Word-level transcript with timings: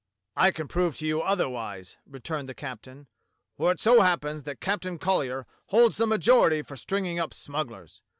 "I 0.35 0.49
can 0.49 0.67
prove 0.67 0.97
to 0.97 1.05
you 1.05 1.21
otherwise," 1.21 1.95
returned 2.07 2.49
the 2.49 2.55
captain, 2.55 3.05
"for 3.55 3.71
it 3.71 3.79
so 3.79 4.01
happens 4.01 4.41
that 4.45 4.59
Captain 4.59 4.97
Colly 4.97 5.29
er 5.29 5.45
holds 5.67 5.97
the 5.97 6.07
ma 6.07 6.15
jority 6.17 6.65
for 6.65 6.75
stringing 6.75 7.19
up 7.19 7.35
smugglers. 7.35 8.01